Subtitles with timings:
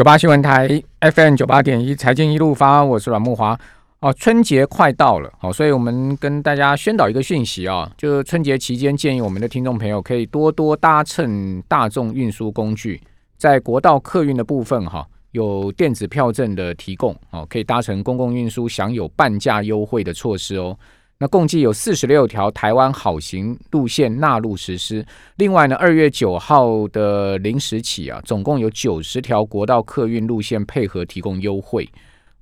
[0.00, 3.60] 九八新闻台 FM 九八点一财经一路发，我是阮木华。
[3.98, 12.98] 哦，春节快到了，好，所以我们跟大家宣导一个讯息啊，就是春节期间建议我们的听众朋友可以多多搭乘大众运输工具，
[13.36, 20.74] 在国道客运的部分哈，有电子票证的提供，哦，可以搭乘公共运输享有半价优惠的措施哦。
[21.22, 25.04] 那共计有四十六条台湾好行路线纳入实施。
[25.36, 31.86] 另外呢，二月九号的零时起啊，总共有九十条国道客运路线配合提供优惠。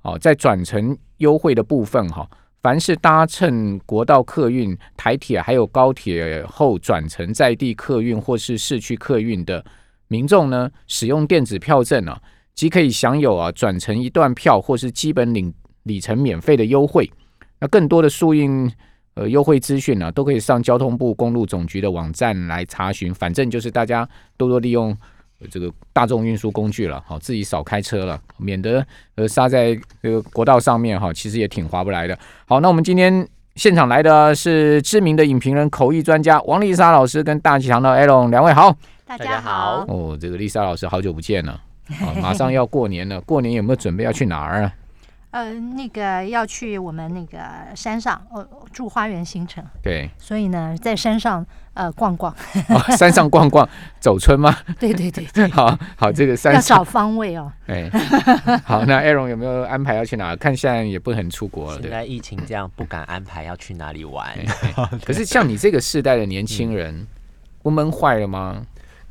[0.03, 2.25] 哦，在转乘优惠的部分哈，
[2.61, 9.61] 凡是搭乘国道客运、台铁还有高铁后转乘在地客运或是市区客运的
[10.07, 12.17] 民众呢，使用电子票证啊，
[12.55, 17.11] 即可以享有啊转乘一段票或是基本领里程免费的优惠。
[17.59, 18.71] 那更多的速运
[19.15, 23.13] 呃优惠资讯呢，都可以上交通部公路总局的网站来查询。
[23.13, 24.95] 反正就是大家多多利用
[25.49, 28.85] 这个大众运输工具了，好，自己少开车了，免得
[29.15, 32.17] 呃刹在这个国道上面哈，其实也挺划不来的。
[32.45, 39.85] 好，那我们今天现场来的是知名的影评人、口译专家王丽莎老师跟大吉堂的 Aaron 两位好，大家好。
[39.87, 41.51] 哦，这个丽莎老师好久不见了，
[42.01, 44.73] 啊，马上要过年了，过年有没有准备要去哪儿啊？
[45.31, 47.39] 呃，那个要去我们那个
[47.75, 49.63] 山上，哦，住花园新城。
[49.83, 52.33] 对，所以呢，在山上呃逛逛。
[52.69, 53.67] 哦，山上逛逛，
[54.01, 54.57] 走村吗？
[54.79, 55.47] 对对对对。
[55.53, 57.51] 好好，这个山要找方位哦。
[57.67, 57.87] 哎，
[58.65, 60.35] 好，那艾荣有没有安排要去哪？
[60.35, 61.81] 看现在也不能出国了。
[61.81, 64.35] 现在疫情这样，不敢安排要去哪里玩。
[65.05, 67.05] 可是像你这个世代的年轻人，
[67.61, 68.65] 不闷坏了吗？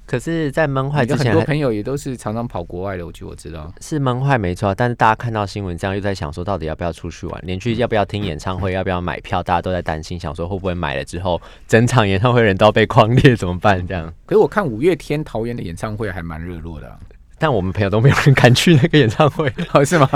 [0.09, 3.05] 可是，在闷坏之前，很多朋友也都是常常跑国外的。
[3.05, 7.39] 我据我知道是闷坏没错，但是大家看到新闻这样，又在想说，到底要不要出去玩？
[7.45, 8.73] 连去要不要听演唱会？
[8.73, 9.43] 要不要买票？
[9.43, 13.87] 大家都在担心，想说会不会买了之后，整场演唱会人都被框裂怎么办？
[13.87, 14.11] 这样。
[14.25, 16.99] 可是我看五月天桃园的演唱会还蛮热络的，
[17.39, 20.09] 但我们朋友都没有人敢去那个演唱会，好 是吗？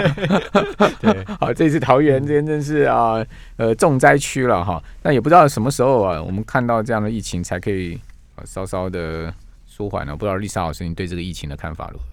[1.03, 3.23] 对， 好，这次桃园这边真是啊，
[3.59, 4.83] 呃，重灾区了哈。
[5.03, 8.01] 那也不知道什么时候啊，我们看到这样的疫情才可以
[8.47, 9.31] 稍稍的。
[9.75, 12.05] 舒缓了，不知道丽莎老师，你对这个疫情的看法如何？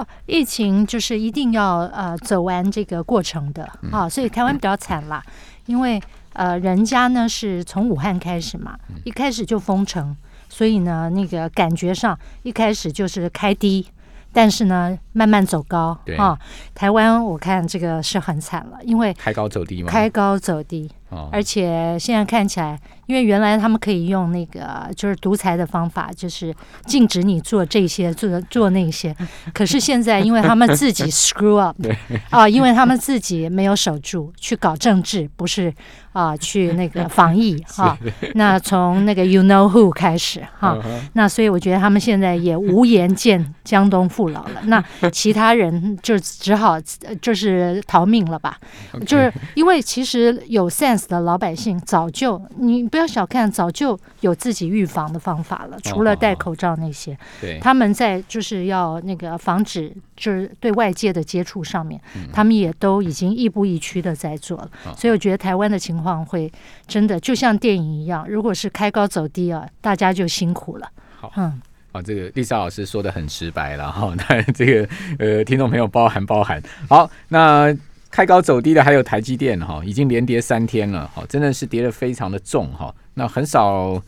[0.00, 5.22] 哦，疫情就是一定要呃走完这个过程的啊，所以台湾比较惨啦，
[5.66, 6.00] 因为
[6.32, 8.74] 呃人家呢是从武汉开始嘛，
[9.04, 10.16] 一开始就封城，
[10.48, 13.86] 所以呢那个感觉上一开始就是开低，
[14.32, 16.38] 但是呢慢慢走高啊。
[16.74, 19.90] 台湾我看这个是很惨了，因为开高走低嘛？
[19.90, 20.90] 开高走低，
[21.30, 22.80] 而且现在看起来。
[23.12, 26.54] 因为原来他们可以用那个就是独裁的方法，就是
[26.86, 29.14] 禁止你做这些做做那些。
[29.52, 31.76] 可是现在，因为他们自己 screw up，
[32.30, 35.70] 啊，因为他们自己没有守住，去搞政治，不是
[36.12, 37.96] 啊，去那个 防疫哈。
[38.34, 40.76] 那从那个 you know who 开始哈，
[41.12, 44.62] 那所以我觉得他们现在也无颜见江东父老了。
[44.66, 46.80] 那其他人就只好
[47.20, 48.58] 就是逃命了吧？
[49.06, 53.06] 就是因为其实有 sense 的老百姓早就你不要。
[53.12, 55.76] 小看，早就有自己预防的方法了。
[55.82, 62.00] 除了戴口罩那些，对，他们在就是要那个防止，就是对外界的接触上面，
[62.32, 64.70] 他们也都已经亦步亦趋的在做了。
[64.96, 66.50] 所以我觉得台湾的情况会
[66.86, 70.88] 真的就像电影一样，如果是开高走低啊，大家就辛苦了。
[71.20, 71.60] 好，嗯，
[71.92, 74.12] 好，这个丽莎老师说的很直白了哈。
[74.28, 76.62] 那这个呃，听众朋友包含包含。
[76.88, 77.76] 好，那。
[78.14, 82.94] 开高走低的还有台积电哈，已经连跌三天了，哈，真的是跌得非常的重哈。
[83.14, 83.98] 那很少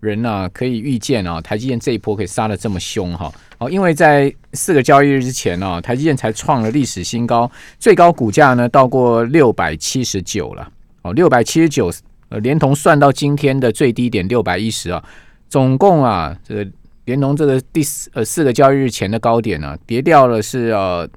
[0.00, 3.32] 人呢可以预见啊，台积电这一波可以杀的这么凶哈。
[3.56, 10.70] 哦，因为在四个交易日之前呢，台积电才创了历史新高，最高股价呢到过六百七十九了。
[11.06, 11.92] 哦，六百七十九，
[12.28, 15.04] 呃，连同算到今天的最低点六百一十啊，
[15.48, 16.70] 总共啊，这个
[17.04, 21.08] 连同这个第四呃四个交易日前的高点呢，跌掉了是呃。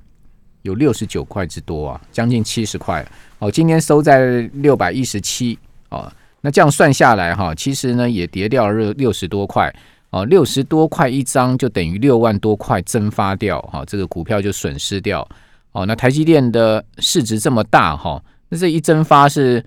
[0.64, 3.04] 有六十九块之多啊，将近七十块
[3.40, 3.50] 哦。
[3.50, 5.58] 今天收在六百一十七
[5.88, 6.12] 哦，
[6.42, 9.74] 那这样算下来哈，其实呢也跌掉了六十多块
[10.10, 15.26] 哦，六十多块一张就等于六万多块蒸发掉哈，这个股票就损失掉
[15.72, 15.86] 哦。
[15.86, 19.64] 那台积电的市值这么大哈，那这一蒸发是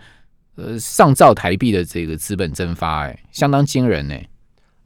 [0.57, 4.15] 呃上兆台币的这个资本蒸发哎，相当惊人呢。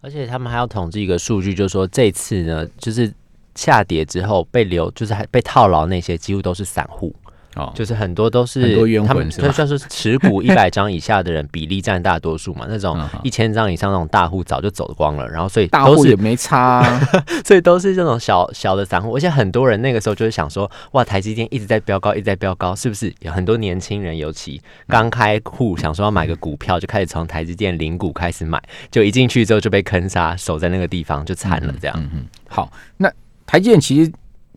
[0.00, 3.12] 而且他们还要统计一个数据，就是说这次呢，就是。
[3.56, 7.16] 下跌之后被留，就是还被套牢那些，几乎都是散户
[7.56, 8.76] 哦，就是很多都是
[9.06, 12.66] 他们，就算是持股 一百张以下的人比例占大多数嘛。
[12.68, 16.84] 那种一千张以上那种大户早就走光了，然后所以大户也没差，
[17.44, 19.16] 所以都是这种小小的散户。
[19.16, 31.74] 而且很多人那个时候就是想说，哇，台积电一直在飙高，一直在飙高，是不是有很多年轻人尤其刚开户，想说要买个股票，就开始从台积电零股开始买，就一进去之后就被坑杀，守在那个地方就惨了。
[31.80, 33.10] 这样，嗯好，那。
[33.48, 34.10] 台积电其实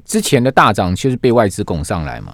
[0.03, 2.33] 之前的大涨就是被外资拱上来嘛。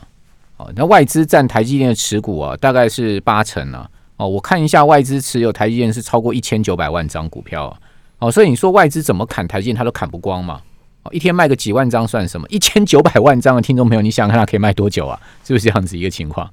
[0.57, 3.89] 哦，那外资占台积电的持股啊，大概是八成啊。
[4.17, 7.77] 哦，我看一下外资持有台积电是超过一千九百万张股票啊。
[8.19, 10.61] 哦，所以你说外资怎么砍台积电，他都砍不光嘛。
[11.03, 12.47] 哦，一天卖个几万张算什么？
[12.49, 15.19] 一千九百万张的听众朋友，你想看，它可以卖多久啊？
[15.43, 16.49] 是不是这样子一个情况？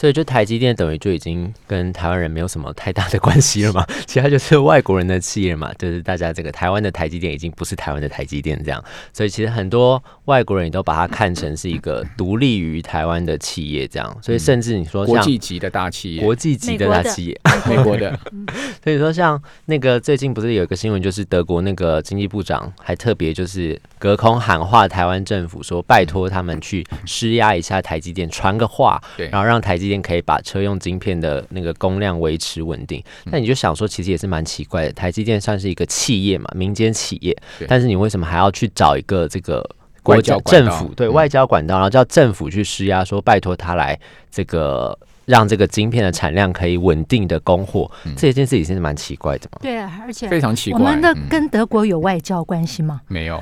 [0.00, 3.86] 所以，就台积电等于就已经跟台湾人没有什么太大的关系了嘛？
[4.06, 8.82] 其他就是外国人的企业嘛，就是大家这个台湾的台积电已经不是台湾的台积电这样。
[9.12, 14.16] 所以，其实很多外国人也都把它看成是一个独立于台湾的企业这样。
[14.22, 18.18] 所以，甚至你说像国际级的大企业，国际级的大企业，美国的。
[18.82, 28.98] 所以说，像那个最近不是有一个新闻，就是德国那个经济部长还特别就是隔空喊话台湾政府，说拜托他们去施压一下台积电，传个话，
[29.30, 29.89] 然后让台积。
[30.02, 34.92] 可以把车用晶片的那个供量维持稳定，那你就想说，其实也是蛮奇怪的。
[34.92, 37.34] 台积电算是一个企业嘛，民间企业，
[37.66, 39.66] 但是你为什么还要去找一个这个
[40.02, 43.98] 国家政府对外交管道，然后叫政府去施压，说拜托他来
[44.30, 47.90] 这个让这个晶片的产量可以稳定的供货？
[48.16, 49.58] 这件事情是蛮奇怪的嘛？
[49.62, 50.80] 对，而且非常奇怪。
[50.80, 53.00] 我们的跟德国有外交关系吗？
[53.06, 53.40] 没有，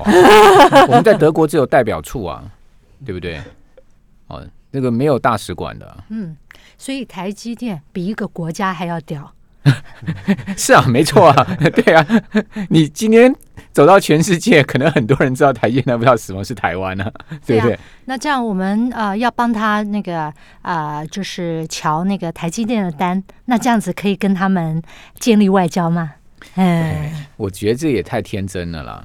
[0.87, 2.43] 我们在德国只有代表处啊，
[3.05, 3.41] 对不对？
[4.27, 4.45] 哦。
[4.71, 6.35] 那个没有大使馆的，嗯，
[6.77, 9.33] 所以台积电比一个国家还要屌，
[10.55, 12.05] 是啊，没错啊， 对啊，
[12.69, 13.33] 你今天
[13.71, 17.11] 走到全世界，可能很多人知道台积电，不知道什么是台湾呢，
[17.45, 17.79] 对不对？
[18.05, 20.31] 那这样我们呃要帮他那个
[20.61, 24.81] 啊，就是瞧那个台积电的单，那这样子可以跟他们
[25.19, 26.13] 建立外交吗？
[26.55, 29.03] 哎，我觉得这也太天真了啦。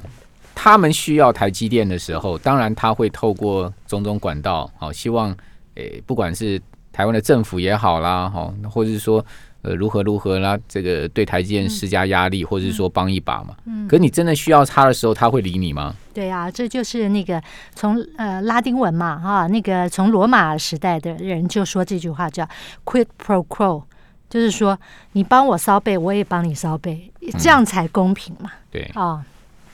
[0.55, 5.34] 他们需要台积电的时候，当然他会透过种种管道，好希望。
[5.75, 6.61] 诶，不管是
[6.93, 9.25] 台湾的政府也好啦，哈，或者是说，
[9.62, 13.56] 呃，如何如何啦，这个对台积电施加压力，或者是说帮一把嘛。
[13.67, 13.88] 嗯。
[13.88, 15.94] 可你真的需要他的时候，他会理你吗？
[16.12, 17.43] 对啊，这就是那个
[17.75, 22.49] 从呃拉丁文嘛，哈，那个从罗马时代的人就说这句话叫
[22.85, 23.82] “quid pro quo”，
[24.31, 24.79] 就是说
[25.12, 28.53] 你帮我烧背，我也帮你烧背，这样才公平嘛。
[28.70, 29.25] 对啊，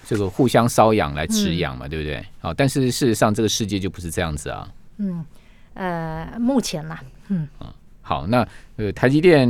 [0.07, 2.25] 这个互相瘙痒来止痒嘛，对不对？
[2.41, 4.67] 好，但是事实上这个世界就不是这样子啊。
[4.97, 5.23] 嗯。
[5.81, 6.99] 呃，目前嘛，
[7.29, 7.49] 嗯，
[8.03, 8.47] 好，那
[8.77, 9.49] 呃，台积电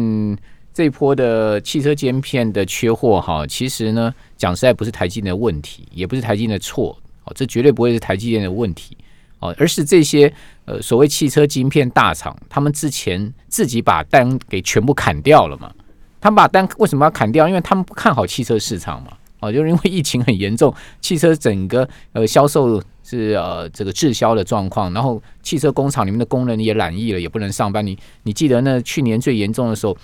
[0.72, 8.96] 这一波的汽车晶片的缺货，哈，其实呢，讲实在不是台积电的问题，也不是台积电的错，哦，这绝对不会是台积电的问题，
[9.40, 10.32] 哦，而是这些
[10.66, 15.74] 呃所谓汽车晶片大厂，他们之前自己把单给全部砍掉了嘛？
[16.20, 17.48] 他们把单为什么要砍掉？
[17.48, 19.10] 因为他们不看好汽车市场嘛，
[19.40, 22.80] 哦，就是因为疫情很严重，汽车整个呃销售。
[23.10, 27.84] 是呃这个滞销的状况，然后汽车工厂里面的工人也染疫了，也不能上班。
[27.84, 29.96] 你你记得那去年最严重的时候，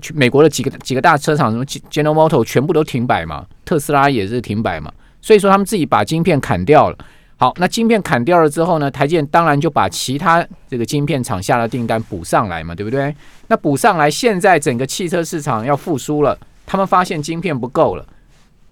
[0.00, 4.92] 去美国的几个几个大车厂，什么 General Motor 全部都停摆嘛，特斯拉也是停摆嘛。
[5.22, 6.98] 所以说他们自己把晶片砍掉了。
[7.36, 13.14] 好，那晶片砍掉了之后呢，台积电当然就把其他这个晶片厂下的订单补上来嘛，对不对？
[13.46, 18.04] 那补上来，现在整个汽车市场要复苏了，他们发现晶片不够了。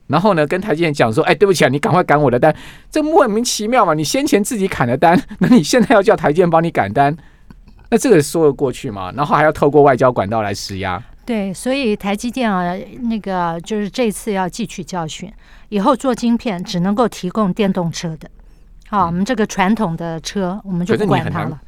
[0.09, 2.55] 然后呢，跟台积电讲说：“哎，对不起啊，你赶快赶我的单，
[2.91, 3.95] 这莫名其妙嘛！
[3.95, 7.17] 你先前自己砍的单，那你现在要叫台积电帮你赶单，
[7.91, 9.13] 那这个说得过去吗？
[9.15, 11.03] 然后还要透过外交管道来施压。
[11.25, 15.31] 对，所以台积电啊，那个就是这次要汲取教训，
[15.69, 18.29] 以后做晶片只能够提供电动车的。
[18.89, 21.61] 好，我们这个传统的车，我们就不管它了。”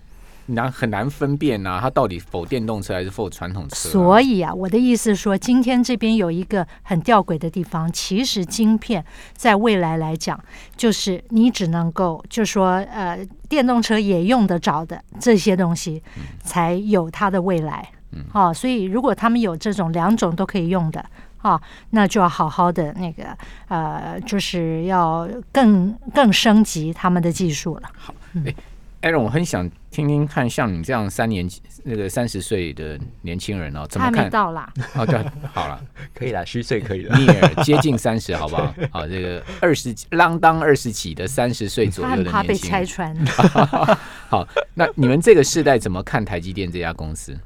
[0.54, 3.88] 难很难分辨呐，它到底否电动车还是否传统车？
[3.88, 9.04] 所以啊，我的意思是说，今天这边有一个很吊诡的地方，其实晶片
[9.34, 10.38] 在未来来讲，
[10.76, 16.02] 就是你只能够，就说呃，电动车也用得着的这些东西，
[16.42, 17.88] 才有它的未来。
[18.12, 21.04] 嗯，好，所以如果他们有这种两种都可以用的，
[21.38, 23.36] 啊，那就要好好的那个
[23.68, 27.82] 呃，就是要更更升级他们的技术了。
[27.96, 28.14] 好，
[28.44, 28.54] 哎。
[29.02, 31.48] 艾伦，我很想听听看，像你这样三年
[31.82, 34.30] 那个三十岁的年轻人哦，怎么看？
[34.30, 34.72] 到啦？
[34.94, 35.18] 哦，对，
[35.52, 35.80] 好了，
[36.14, 37.18] 可以了，虚岁可以了。
[37.18, 38.72] 你也接近三十，好不好？
[38.92, 43.26] 好，这个二十啷当二十几的三十岁左右的年轻人。
[44.28, 47.36] 好，那你们这个世代怎么看台积电这家公司？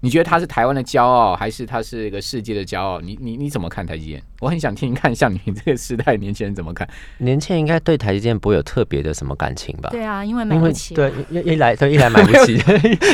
[0.00, 3.00] 你觉得他是台湾的骄傲，还是他是一个世界的骄傲？
[3.00, 4.22] 你你你怎么看台积电？
[4.40, 6.88] 我很想听听看，像你这个时代年轻人怎么看？
[7.18, 9.90] 年轻人应该对台积电不会有特别的什么感情吧？
[9.90, 10.94] 对啊，因为买不起。
[10.94, 12.54] 对，一一来对一来买不起，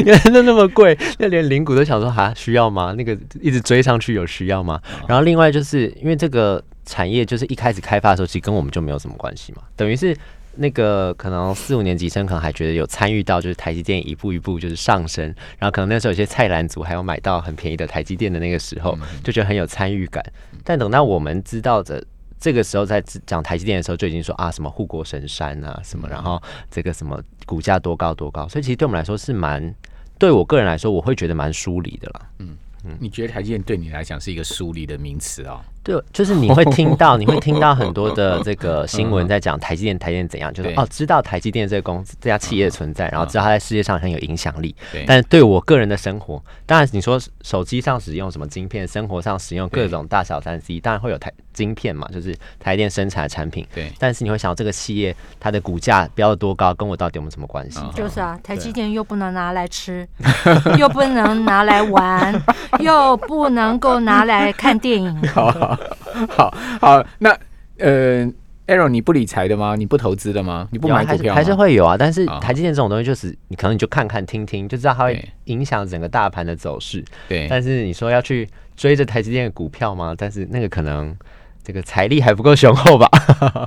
[0.04, 2.94] 原来都那么贵，那连零股都想说哈需要吗？
[2.96, 4.80] 那个一直追上去有需要吗？
[5.08, 10.16] 然后另外就是因为这个产业就是一开始开发的时候，其实跟我们就没有什么关系嘛，等于是。
[10.56, 15.24] 那个可能四五年级生可能还觉得有参与到，就是台积电一步一步就是上升，
[15.58, 20.24] 然后可能那时候有些菜篮族还有买到很便宜的台积电的那个时候，就觉得很有参与感。
[20.64, 22.04] 但等到我们知道的
[22.40, 29.74] 这个时候在讲台积电的时候就已经说啊什么护国神山啊什么，然后这个什么股价多高多高，所以其实对我们来说是蛮，
[30.18, 32.30] 对我个人来说我会觉得蛮疏离的啦。
[32.38, 35.60] 嗯嗯，你觉得台积电对你来讲是一个疏离的名词啊？
[35.86, 44.74] 对，就是你会听到，你会听到很多的这个新闻在讲台积电，台积电怎样，就是哦，知道台积电这个公司、这家企业的存在，然后知道它在世界上很有影响力。
[45.06, 53.64] 但是对我个人的生活，当然你说手机上使用什么晶片，生活上使用各种大小三 C，当然会有台晶片嘛，就是台电生产的产品。
[53.72, 53.92] 对。
[54.00, 57.78] 但是你会想到这个企业它的股价标的多高，跟我到底有没有什么关系？
[57.94, 60.04] 就是啊，台积电又不能拿来吃，
[60.76, 62.42] 又不能拿来玩，
[62.80, 65.16] 又不能够拿来看电影。
[65.28, 65.52] 好
[66.28, 67.30] 好好，那
[67.78, 68.24] 呃
[68.66, 69.76] ，Aaron，你不理财的吗？
[69.76, 70.68] 你不投资的吗？
[70.72, 71.96] 你不买股票还是会有啊？
[71.96, 77.04] 但是台积电这种东西，就是你可能你就看看听听，就知道它会影响整个大盘的走势。
[77.28, 80.14] 对，但是你说要去追着台积电的股票吗？
[80.16, 81.14] 但是那个可能
[81.62, 83.08] 这个财力还不够雄厚吧。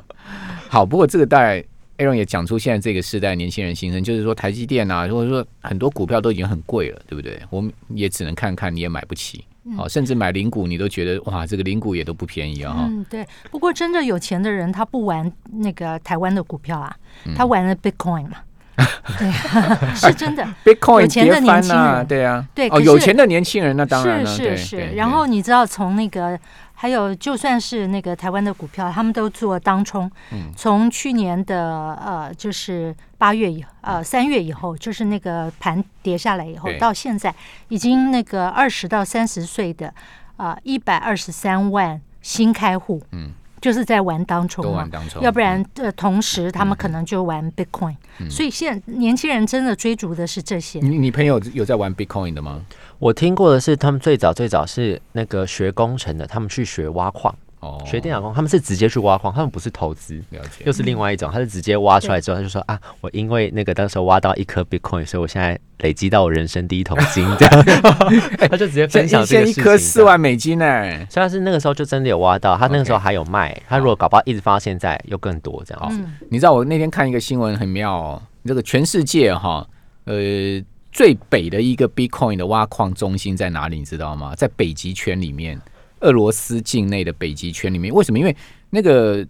[0.67, 1.63] 好，不过这个代
[1.97, 7.39] Aaron 也讲出现在这个时代年轻人心声，就是说台积电啊，或者说很多股票都已经很贵了，对不对？
[7.49, 9.43] 我们也只能看看，你也买不起。
[9.77, 12.75] 哦，甚至买零股你都觉得哇，这个零股也都不便宜啊！
[12.79, 13.25] 嗯，对。
[13.51, 16.95] 不过真正有钱的人，他不玩那个台湾的股票啊，
[17.35, 18.37] 他玩了 Bitcoin 嘛。
[19.19, 19.29] 对，
[19.93, 20.47] 是真的。
[20.63, 22.69] Bitcoin 有钱的年轻人，对啊，对。
[22.69, 24.77] 哦，有钱的年轻人那当然了，是是是。
[24.95, 26.39] 然后你知道从那个。
[26.81, 30.09] 还有，就算是那个台湾的股票，他们都做当冲。
[30.31, 37.35] 嗯，从去年的呃，就是八月以呃三月以后，就是那个盘跌下来以后，到现在
[37.67, 39.93] 已经那个二十到三十岁的
[40.37, 43.01] 啊一百二十三万新开户。
[43.11, 43.33] 嗯。
[43.61, 44.87] 就是在玩当冲嘛，
[45.21, 47.95] 要不然呃，同时他们可能就玩 Bitcoin，
[48.29, 50.79] 所以现在年轻人真的追逐的是这些。
[50.79, 52.61] 你你朋友有在玩 Bitcoin 的吗？
[52.97, 57.33] 我听过的是，他们最早最早是那个学工程的，他们去学挖矿。
[57.59, 67.63] 哦，学电脑工，他们是直接去挖矿，他们不是投资，了解，又是另外一种，他是直接挖出来之后，他就说啊，我因为那个当时挖到一颗 Bitcoin，所以我现在累积到我人生第一桶金，这样，
[68.49, 69.61] 他就直接分享这个事情。
[69.61, 75.99] 一颗四万美金呢，虽然是那个时候就真的有挖到，他那个时候还有卖，他如果搞不好一直放到现在又更多这样子。
[76.29, 79.67] 你知道我那天看一个新闻很妙哦，这个全世界哈，
[80.05, 80.15] 呃，
[80.93, 83.79] 最北的一个 Bitcoin 的挖矿中心在哪里？
[83.79, 84.33] 你知道吗？
[84.33, 85.59] 在北极圈里面。
[86.01, 88.19] 俄罗斯境内的北极圈里面，为什么？
[88.19, 88.35] 因为
[88.69, 89.25] 那个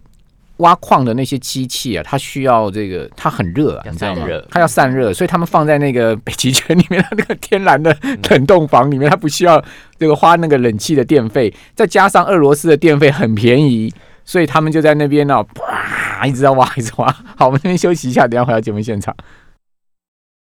[0.58, 4.26] 挖矿的那些机器啊，它需要这个，它很热啊，你知道吗？
[4.50, 7.96] 它要散热，所以他们放在那个北极圈里面，那个天然的
[8.28, 9.62] 冷冻房里面，它不需要
[9.98, 13.92] 这个花那个冷气的电费，再加上俄罗斯的电费很便宜，
[14.24, 17.10] 所以他们就在那边呢，哇，一直在挖，一直挖。
[17.36, 19.16] 好，我们这边休息一下，等下回到节目现场。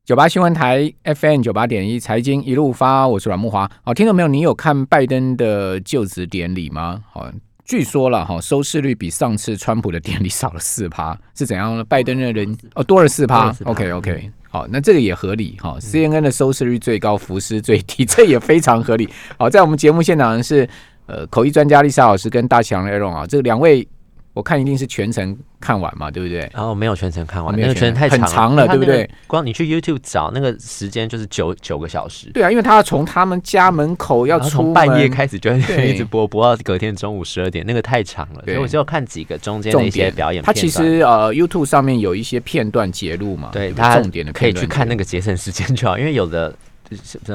[0.06, 3.68] 九八新闻台 FM 九八点一财经一路发，我是阮木华。
[3.82, 4.28] 好，听到没有？
[4.28, 7.02] 你有看拜登的就职典礼吗？
[7.12, 7.28] 好，
[7.66, 11.84] 据说了哈，收视率比上次川普的典礼少了四趴，是怎样呢？
[11.86, 13.52] 拜登的人哦多了四趴。
[13.64, 15.76] OK OK，好，那这个也合理哈。
[15.80, 19.10] CNN 的收视率最高，福斯最低， 这也非常合理。
[19.40, 20.70] 好，在我们节目现场是
[21.08, 23.88] 呃口译专家丽莎老师跟大强 Aaron 啊，这两位。
[24.36, 26.40] 我看一定是全程看完嘛，对不对？
[26.54, 29.10] 然后没有全程看完，那个全程太长了，对不对？
[29.28, 32.30] 光你去 YouTube 找那个时间就是九九个小时。
[32.34, 40.44] 对啊，因为他要从他们家门口要从半夜开始就一直播播到隔天中午十二点，那个太长了，所以我就看几个中间的一些表演。
[40.44, 46.54] 他其实呃 YouTube 上面有一些片段截录嘛，对，他重点的可以去看那个节省时间就好，因为有的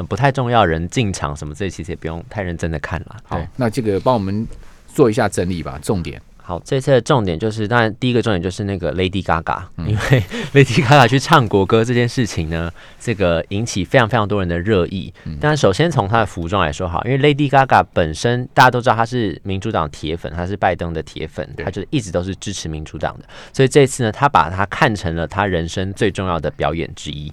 [0.07, 3.17] 不太重要人进场什么，这其实也不用太认真的看了。
[3.25, 4.47] 好，那这个帮我们
[4.93, 6.21] 做一下整理吧，重点。
[6.51, 10.21] 好，这次的重点就是，当然第一个重点就是那个 Lady Gaga，因为
[10.53, 15.15] Lady Gaga 去唱国歌这件事情呢，这个引起非常非常多人的热议。
[15.41, 27.33] 但首先从她的服装来说，好，因为 Lady Gaga 本身大家都知道她是民主党铁粉，她是拜登的铁粉，她就一直都是支持民主党的，所以这次呢，她把她看成了她人生最重要的表演之一。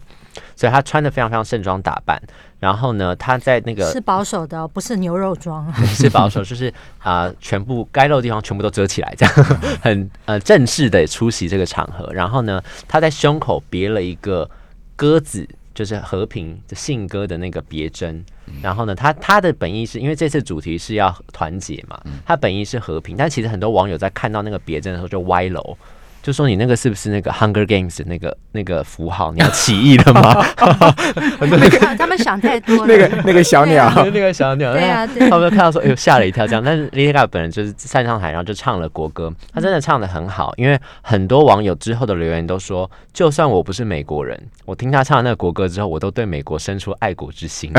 [0.57, 2.21] 所以他穿的非常非常盛装打扮，
[2.59, 9.35] 然后呢，他在那个是保守的，不是牛肉装， 是保守，就是啊，全部该露的地方全部都遮起来，这样
[9.79, 12.11] 很呃正式的出席这个场合。
[12.11, 14.49] 然后呢，他在胸口别了一个
[14.95, 18.25] 鸽子，就是和平的信鸽的那个别针。
[18.61, 25.77] 然后呢，他他的本意是因为这次主题是要团结嘛，他本意是和平，但其实很多网友在看到那个别针的时候就歪楼。
[26.27, 29.31] 就说你那个是不是那个 Hunger Games 那个那个符号？
[29.31, 30.43] 你要起义了吗？
[31.97, 32.85] 他们想太多了。
[32.85, 36.61] 那个那个小鸟，那个小鸟，对啊，他们看到说，哎呦，吓了一跳，这样。
[36.61, 40.53] 但是 Lady Gaga 本人就是站上台，然后就唱了国歌，他真的唱的很好。
[40.57, 47.71] 因为很多网友之后的留言都说，就算我不是美国人，我听他唱那个国歌之后，我都对美国生出爱国之心。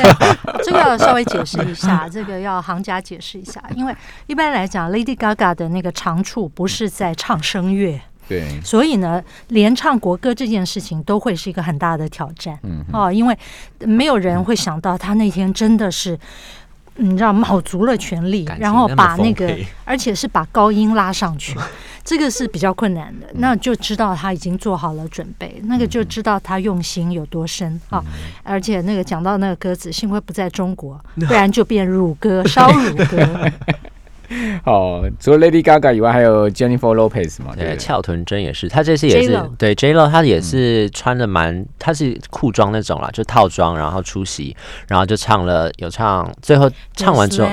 [0.62, 7.85] 这个要稍微解释一下，这个要行家解释一下，因为一般来讲，Lady Gaga 的那个长处不是在唱声乐。
[8.28, 12.58] 对，所以呢，连唱国歌这件事情都会是一个很大的挑战。
[12.64, 13.38] 嗯，哦，因为
[13.80, 16.18] 没有人会想到他那天真的是，
[16.96, 21.56] 你知道，卯足了全力，然后把那个，而且是把高音拉上去，
[22.02, 23.28] 这个是比较困难的。
[23.34, 28.02] 那就知道他已经做好了准备，那个就知道他用心有多深啊！
[28.42, 33.50] 而且那个讲到那个歌词，幸亏不在中国， 不然就变乳歌，烧乳歌。
[34.64, 37.54] 哦，除了 Lady Gaga 以外，还有 Jennifer Lopez 嘛？
[37.56, 44.56] 对，翘臀真也是，他这次也是对 J Lo，他也是穿的蛮，他是裤装那种啦，就套装，然后出席，
[44.88, 47.48] 然后就唱了，有唱，最后唱完之后，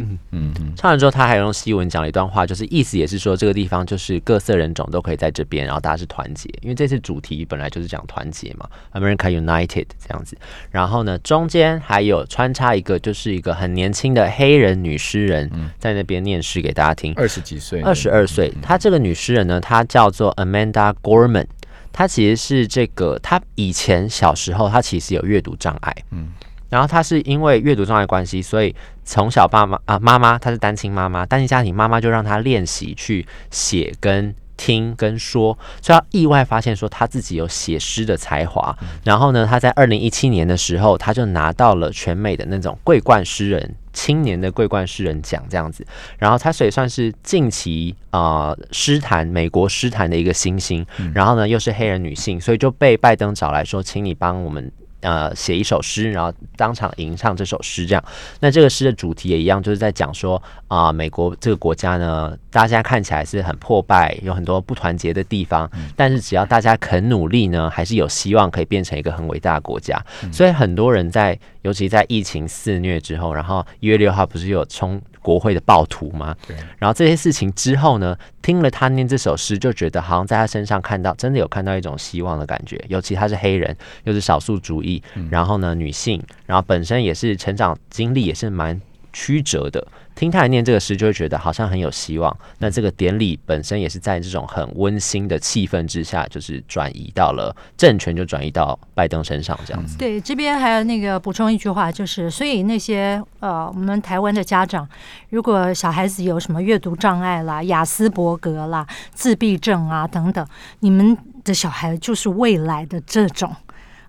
[0.00, 10.36] 嗯嗯，唱完之后他还用西文讲了一段话，就是意思也是说这个地方就是各色人种都可以在这边，然后大家是团结，因为这次主题本来就是讲团结嘛，America United 这样子。
[10.70, 14.98] 然后呢，中间还有穿插一个，就是一个很年轻的黑人女。
[15.04, 18.50] 诗人在那边念诗给大家听，二十几岁，二十二岁。
[18.62, 21.46] 她这个女诗人呢，她叫做 Amanda Gorman。
[21.92, 26.28] 她其实是这个，她以前小时候她其实有阅读障碍，嗯，
[26.70, 34.34] 然后她是因为阅读障碍关系，所以从小爸妈啊妈妈，她是单亲妈妈，单亲家庭妈妈就让她练习去写跟。
[34.56, 38.76] 听跟说，所以他意外发现说他自己有写诗的才华。
[39.04, 45.86] 然后呢，他在二零一七年的时候，他就拿到了全美的那种桂冠诗人青年的桂冠诗人奖这样子。
[46.18, 50.86] 然后他所以算是近期啊诗坛美国诗坛的一个新星。
[51.14, 54.70] 然后呢，又是黑人女性，所以就被拜登找来说，请你帮我们。
[55.04, 58.02] 呃，写一首诗，然后当场吟唱这首诗，这样。
[58.40, 70.02] 那这个诗的主题也一样，就是在讲说啊，美国这个国家呢，大家看起来是很破败，有很多不团结的地方，但是只要大家肯努力呢，还是有希望可以变成一个很伟大的国家。
[70.32, 74.98] 所以很多人在，尤其在疫情肆虐之后，然后一月六号不是有冲。
[75.24, 76.36] 国会的暴徒吗？
[76.46, 76.54] 对。
[76.78, 82.78] 然后这些事情之后呢，听了他念这首诗，就觉得好像在他身上看到，真的有看到一种希望的感觉。
[82.88, 88.78] 尤其他是黑人，又是少数主义，然后呢，女性，然后本身也是成长经历也是蛮
[89.14, 89.82] 曲折的。
[90.14, 92.36] 听他念这个诗，就会觉得好像很有希望。
[92.58, 99.98] 那这个典礼本身也是在这种很温馨的气氛之下，就是转移到了政权，就转移到拜登身上这样子。
[99.98, 104.88] 对，这边还有那个补充一句话，就是所以那些呃，我们台湾的家长，
[105.30, 110.46] 如果小孩子有什么阅读障碍啦、雅斯伯格啦、自闭症啊等等，
[110.78, 113.52] 你们的小孩就是未来的这种。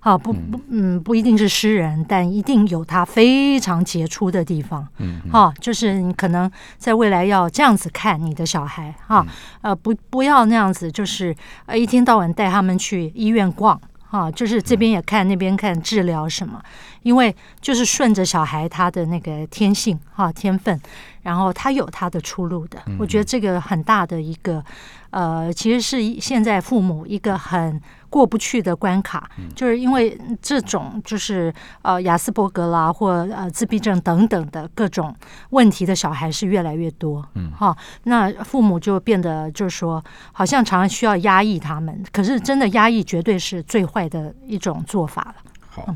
[0.06, 4.88] 啊，不不，嗯，不一定是诗人，但一定有他非常杰出的地方。
[5.00, 9.26] 嗯，哈，就是你可能在未来要这样子看你的小孩，哈，
[9.62, 16.62] 呃，不不要那样子，就是呃一天到晚带他们去医院逛，哈，就是这边也看那边看治疗什么，
[17.06, 20.82] 因为就是顺着小孩他的那个天性哈天分，
[21.22, 22.82] 然后他有他的出路的。
[22.98, 24.64] 我觉得这个很大的一个，
[25.12, 27.80] 呃，其实是现在父母一个很。
[28.08, 35.14] 过不去的关卡，就是因为这种就是呃雅斯伯格啦，或呃自闭症等等的各种
[35.50, 45.36] 问题的小孩是越来越多，嗯哈，那父母就变得就是说，好像常常需要压抑他们，可是真的压抑绝对是最坏的一种做法了。
[45.68, 45.94] 好，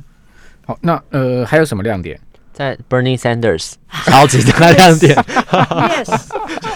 [0.69, 2.19] 好，那呃还有什么亮点？
[2.53, 3.73] 在 Bernie Sanders
[4.05, 6.27] 超级大亮点，Yes，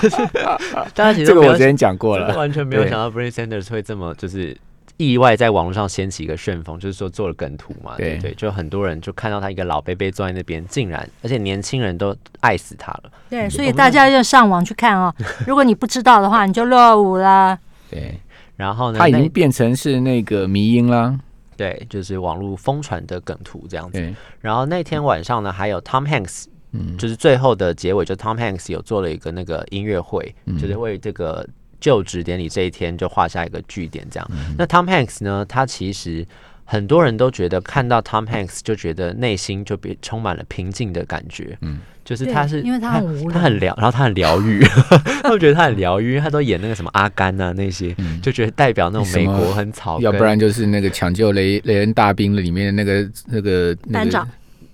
[0.96, 4.58] 大家其实这个我之前讲过了，完全没有想到 Bernie Sanders 会这么就是。
[4.98, 13.12] 意外在网络上掀起一个旋风，就是说做了梗图嘛，对对，就很多人就看到他一个老贝贝坐在那边，竟然而且年轻人都爱死他了。
[13.28, 15.14] 对，所以大家要上网去看哦。
[15.48, 17.58] 如果你不知道的话，你就落伍了。
[17.90, 18.20] 对，
[18.56, 21.18] 然后呢，他已经变成是那个迷音了。
[21.58, 24.14] 对，就是网络疯传的梗图这样子。
[24.40, 31.48] 然后那天晚上呢，还有 Tom Hanks，嗯，就是最后的结尾，就 Tom Hanks 有做了一个那个音乐会，就是为这个。
[31.80, 34.32] 就职典礼这一天就画下一个句点，这样。
[34.58, 35.46] 那 Tom Hanks 呢？
[35.46, 36.26] 他其实
[36.64, 41.58] 很多人都觉得看到 Tom Hanks 就觉得内心就别充满了平静的感觉。
[41.60, 44.62] 嗯，就是他是因为他很无他很疗，然后他很疗愈，
[45.24, 50.00] 他们觉得他很疗愈，因为他都演那个什么阿甘啊那些，就觉得代表那种美国很草。
[50.00, 54.28] 要不然就是那个抢救雷雷恩大兵里面的那个那个班长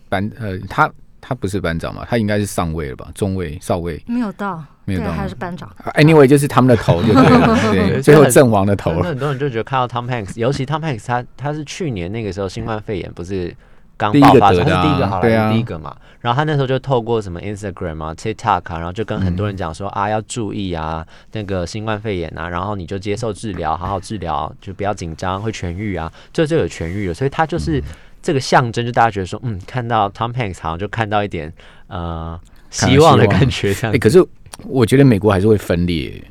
[0.10, 2.06] 班呃，他他不是班长嘛？
[2.10, 3.10] 他应该是上尉了吧？
[3.14, 4.64] 中尉、少尉没有到。
[4.86, 5.70] 没有到，他是班长。
[5.94, 9.00] Anyway，就是他们的头， 就对，最后阵亡的头。
[9.04, 13.56] 很多人就觉得看到 Tom Hanks，尤其 Tom Hanks，他他是去年那个时候新冠肺炎不是
[14.00, 15.96] 刚爆发，他是第一个好莱坞第一个嘛。
[16.22, 27.14] 然后他那时候就透过什么 Instagram 啊、TikTok 啊，然后就跟很多人讲说啊，要注意啊，那个新冠肺炎啊，然后你就接受治疗，好好治疗，就不要紧张，会痊愈啊，这就有痊愈了。
[27.14, 27.84] 所以他就是
[28.22, 31.54] 这个象征，就大家觉得说，嗯，看到 Tom Hanks 好像就看到一点
[31.88, 33.74] 呃希望的感觉。
[33.74, 34.26] 这样，可是
[34.66, 36.22] 我觉得美国还是会分裂。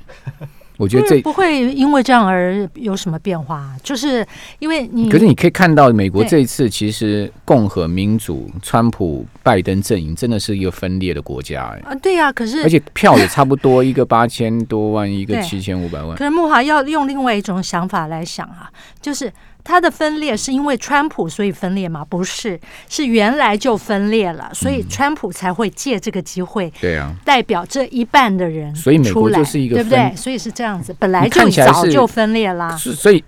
[0.78, 4.26] 我觉得这不会因为这样而有什么变化，就是
[4.60, 5.10] 因为你。
[5.10, 11.90] 可是你可以看到，美国这一次其实共和、民主、川普、拜登阵营真的是一个分裂的国家，哎。
[11.90, 16.16] 啊，对呀，可是而且票也差不多，一个 八千多万，一个七千五百万。
[16.16, 18.70] 可是木华要用另外一种想法来想啊，
[19.02, 19.30] 就是。
[19.68, 22.02] 它的分裂是因为川普所以分裂吗？
[22.02, 30.16] 不是，是原来就分裂了，所以川普才会借这个机会，对啊，代表这一半的人，所以美国就是一个对不对？
[30.16, 32.74] 所以是这样子，本来就早就分裂啦。
[32.78, 33.22] 是，所以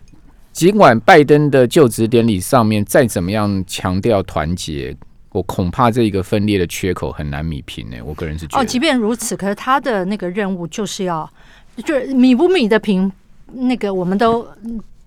[0.51, 4.97] 尽管拜登的就职典礼上面再怎么样强调团结，
[5.33, 7.99] 我恐怕这一个分裂的缺口很难弥平呢。
[8.03, 11.31] 我个人是觉得，哦，即便如此，可是他的那个任务就是要，
[11.85, 13.13] 就是米不米的平，
[13.53, 14.49] 那个我们都。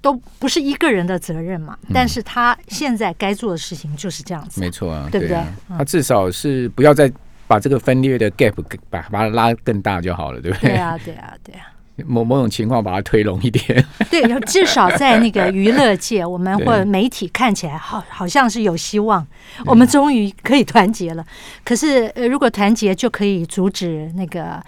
[0.04, 5.42] 都不是一个人的责任嘛，但是他现在该做的事情就是这样子，没错啊，对不对？
[5.70, 7.10] 他至少是不要再
[7.48, 8.54] 把这个分裂的 gap
[8.90, 10.72] 把把它拉更大就好了，对不对？
[10.72, 11.68] 对啊，对啊，对啊。
[12.06, 19.26] 某某种情况把它推拢一点，对，至少在那个娱乐界，我们或 者媒体看起来好好像是有希望，
[19.68, 21.24] 我们终于可以团结了。
[21.64, 24.62] 可是，呃，如果团结就可以阻止那个。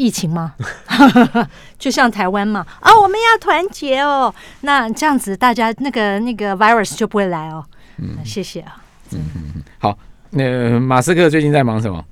[0.00, 0.54] 疫情吗？
[1.78, 4.34] 就像台湾嘛，啊，我们要团结哦。
[4.62, 7.62] 那这样子，大家那个那个 virus 就不会来哦。
[7.98, 8.82] 嗯，谢谢啊。
[9.12, 9.98] 嗯嗯嗯，好。
[10.30, 12.02] 那马斯克最近在忙什么？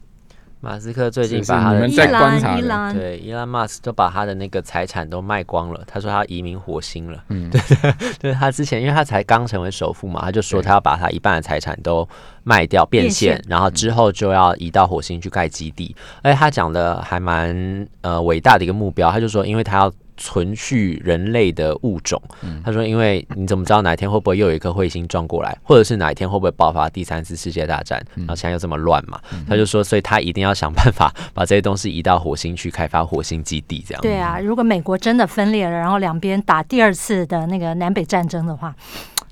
[0.60, 5.80] 马斯克最近把他的在观察，对，伊朗马斯都把他的那个财产都卖光了。
[5.86, 7.22] 他说他移民火星了。
[7.28, 12.08] 嗯， 对对对，他之前因为他才刚成为首富嘛，他就说他要把他一半的财产都
[12.42, 15.94] 卖掉变现，然后之后就要移到火星去盖基地。
[16.22, 19.92] 而且他讲的还蛮呃伟大的一个目标，他就说，因为他要。
[20.18, 22.20] 存续人类的物种，
[22.62, 28.04] 他说：“因为你怎么知道哪一天会不会又有一颗彗星撞过来，或者是哪一天会不会爆发第三次世界大战？
[28.16, 38.74] 然后现在又这么乱嘛？”他就说：“所以他一定要想办法把这些东西移到火星去开发火星基地。”这样对啊，如果美国真的分裂了，然后两边打第二次的那个南北战争的话。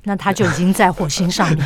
[0.07, 1.65] 那他就已经在火星上面。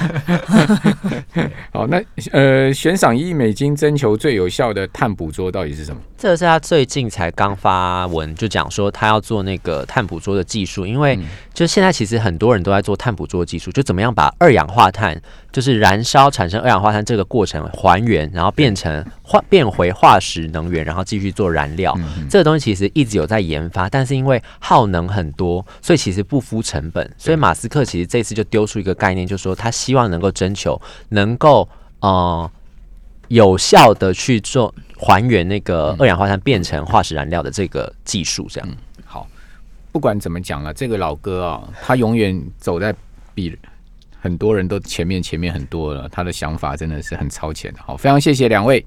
[1.73, 6.01] 好，那呃，悬赏一亿美金征求最有效的碳捕捉到底是什么？
[6.17, 11.19] 这是他最近才刚发文就讲说他要做那个碳捕捉的技术，因为
[11.53, 15.21] 就现在其实很多人都在做碳捕捉技术，就怎么样把二氧化碳。
[15.53, 21.97] 就是燃烧产生二氧化碳这个过程还原，然后变成化变回化石能源，然后继续做燃料。
[22.29, 27.09] 这个东西其实一直有在研发，但是因为耗能很多，所以其实不敷成本。
[27.17, 31.69] 所以马斯克其实这次就丢出一个概念，就是说他希望能够征求能够
[32.01, 32.51] 呃
[33.29, 38.49] 有效的去做还原那个二氧化碳变成化石燃料的这个技术。
[38.51, 38.69] 这样
[39.05, 39.29] 好，
[39.93, 42.93] 不管怎么讲了，这个老哥啊，他永远走在
[43.33, 43.57] 比。
[44.23, 47.79] 很多人都前面前面很多了，他的想法真的是很超前的。
[47.83, 48.85] 好，非常谢谢两位。